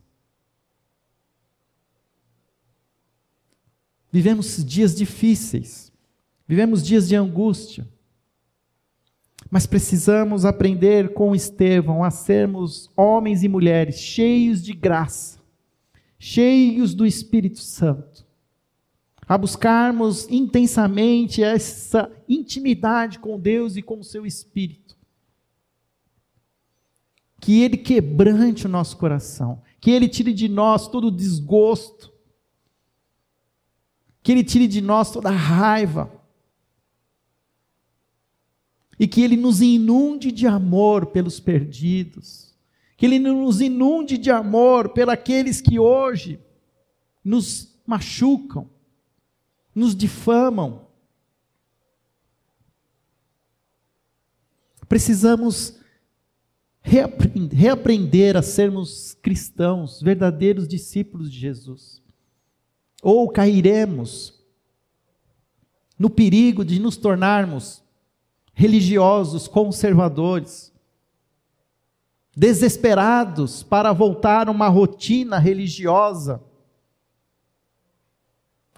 [4.11, 5.93] Vivemos dias difíceis,
[6.49, 7.87] vivemos dias de angústia,
[9.51, 15.39] mas precisamos aprender com Estevão a sermos homens e mulheres cheios de graça,
[16.19, 18.27] cheios do Espírito Santo,
[19.29, 24.97] a buscarmos intensamente essa intimidade com Deus e com o seu Espírito.
[27.41, 32.13] Que Ele quebrante o nosso coração, que Ele tire de nós todo o desgosto,
[34.23, 36.13] que Ele tire de nós toda a raiva,
[38.99, 42.55] e que Ele nos inunde de amor pelos perdidos,
[42.97, 46.41] que Ele nos inunde de amor pelos que hoje
[47.23, 48.71] nos machucam,
[49.77, 50.87] nos difamam.
[54.89, 55.79] Precisamos
[56.81, 62.03] reaprender a sermos cristãos, verdadeiros discípulos de Jesus.
[63.03, 64.43] Ou cairemos
[65.99, 67.85] no perigo de nos tornarmos
[68.55, 70.73] religiosos, conservadores,
[72.35, 76.43] desesperados para voltar a uma rotina religiosa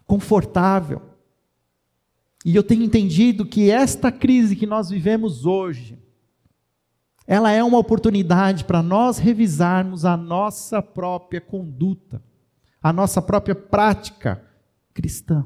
[0.09, 1.03] confortável.
[2.45, 5.99] E eu tenho entendido que esta crise que nós vivemos hoje,
[7.27, 12.23] ela é uma oportunidade para nós revisarmos a nossa própria conduta,
[12.83, 14.43] a nossa própria prática
[14.95, 15.45] cristã.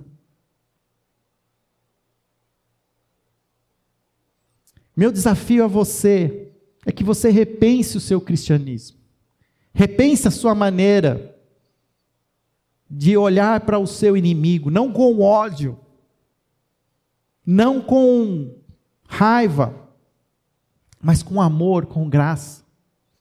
[4.96, 6.52] Meu desafio a você
[6.86, 8.98] é que você repense o seu cristianismo.
[9.74, 11.31] Repense a sua maneira
[12.94, 15.78] de olhar para o seu inimigo, não com ódio,
[17.44, 18.54] não com
[19.08, 19.74] raiva,
[21.00, 22.62] mas com amor, com graça.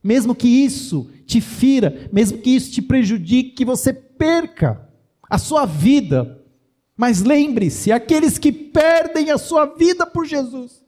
[0.03, 4.89] Mesmo que isso te fira, mesmo que isso te prejudique, que você perca
[5.29, 6.43] a sua vida.
[6.97, 10.83] Mas lembre-se: aqueles que perdem a sua vida por Jesus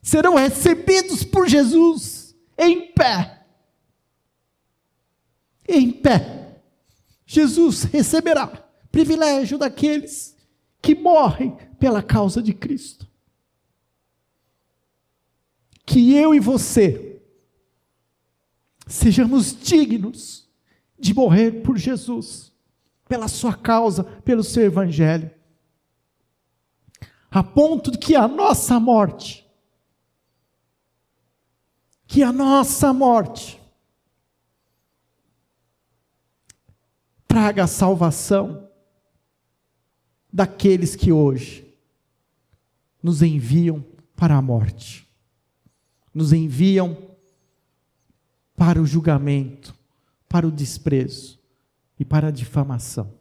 [0.00, 3.44] serão recebidos por Jesus em pé.
[5.68, 6.35] Em pé.
[7.26, 8.46] Jesus receberá
[8.90, 10.36] privilégio daqueles
[10.80, 13.06] que morrem pela causa de Cristo.
[15.84, 17.20] Que eu e você
[18.86, 20.48] sejamos dignos
[20.98, 22.52] de morrer por Jesus,
[23.08, 25.30] pela sua causa, pelo seu evangelho,
[27.30, 29.46] a ponto de que a nossa morte
[32.06, 33.60] que a nossa morte
[37.36, 38.66] traga a salvação
[40.32, 41.78] daqueles que hoje
[43.02, 43.84] nos enviam
[44.16, 45.06] para a morte,
[46.14, 46.96] nos enviam
[48.56, 49.74] para o julgamento,
[50.26, 51.38] para o desprezo
[51.98, 53.12] e para a difamação.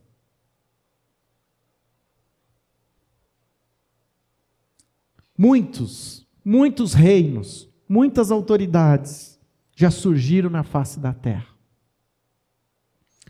[5.37, 9.37] Muitos, muitos reinos muitas autoridades
[9.75, 11.54] já surgiram na face da terra.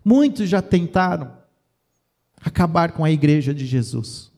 [0.08, 1.36] Muitos já tentaram
[2.40, 4.32] acabar com a igreja de Jesus.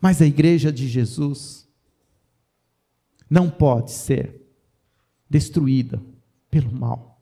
[0.00, 1.68] Mas a igreja de Jesus
[3.30, 4.44] não pode ser
[5.30, 6.02] destruída
[6.50, 7.20] pelo mal,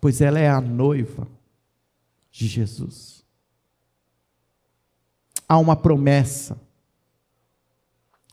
[0.00, 1.28] pois ela é a noiva
[2.30, 3.26] de Jesus.
[5.46, 6.58] Há uma promessa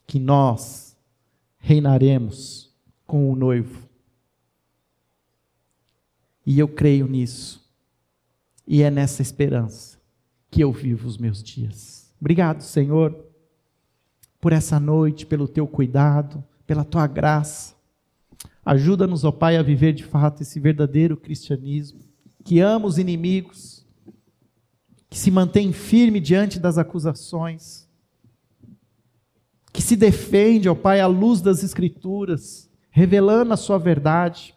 [0.07, 0.97] que nós
[1.57, 2.73] reinaremos
[3.05, 3.92] com o noivo.
[6.45, 7.63] E eu creio nisso.
[8.67, 9.99] E é nessa esperança
[10.49, 12.13] que eu vivo os meus dias.
[12.19, 13.15] Obrigado, Senhor,
[14.39, 17.75] por essa noite, pelo teu cuidado, pela tua graça.
[18.65, 21.99] Ajuda-nos, ó Pai, a viver de fato esse verdadeiro cristianismo,
[22.43, 23.85] que ama os inimigos,
[25.09, 27.83] que se mantém firme diante das acusações
[29.73, 34.52] que se defende, ó Pai, à luz das Escrituras, revelando a Sua verdade,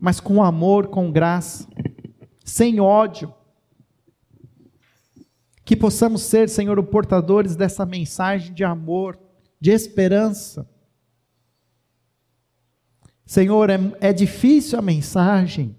[0.00, 1.66] mas com amor, com graça,
[2.44, 3.32] sem ódio.
[5.64, 9.18] Que possamos ser, Senhor, portadores dessa mensagem de amor,
[9.60, 10.68] de esperança.
[13.24, 15.74] Senhor, é, é difícil a mensagem,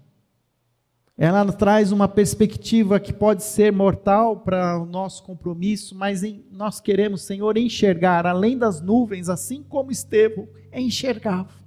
[1.20, 6.80] ela traz uma perspectiva que pode ser mortal para o nosso compromisso, mas em, nós
[6.80, 11.57] queremos, Senhor, enxergar além das nuvens, assim como Estevão enxergava.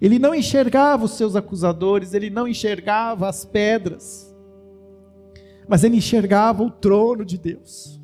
[0.00, 4.34] Ele não enxergava os seus acusadores, ele não enxergava as pedras,
[5.66, 8.00] mas ele enxergava o trono de Deus.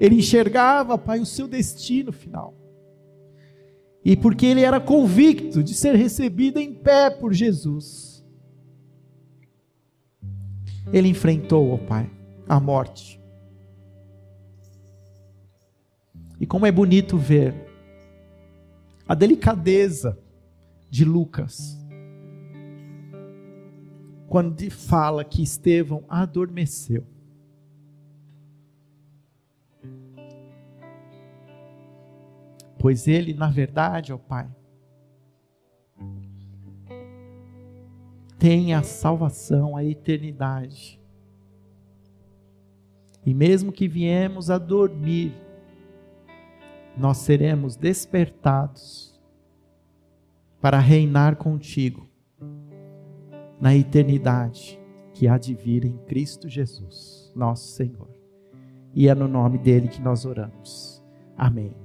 [0.00, 2.54] Ele enxergava, Pai, o seu destino final.
[4.04, 8.24] E porque ele era convicto de ser recebido em pé por Jesus,
[10.92, 12.10] ele enfrentou, ó Pai,
[12.48, 13.20] a morte.
[16.40, 17.54] E como é bonito ver
[19.06, 20.18] a delicadeza
[20.92, 21.82] de Lucas,
[24.28, 27.06] quando fala que Estevão adormeceu.
[32.78, 34.54] Pois ele, na verdade, ó Pai,
[38.38, 41.00] tem a salvação, a eternidade.
[43.24, 45.32] E mesmo que viemos a dormir,
[46.98, 49.11] nós seremos despertados
[50.62, 52.08] para reinar contigo
[53.60, 54.80] na eternidade
[55.12, 58.08] que há de vir em Cristo Jesus, nosso Senhor.
[58.94, 61.02] E é no nome dele que nós oramos.
[61.36, 61.81] Amém.